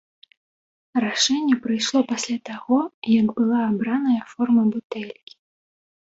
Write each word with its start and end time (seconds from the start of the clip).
Рашэнне 1.03 1.55
прыйшло 1.65 1.99
пасля 2.13 2.37
таго, 2.49 2.79
як 3.19 3.27
была 3.41 3.59
абраная 3.71 4.19
форма 4.35 4.63
бутэлькі. 4.73 5.33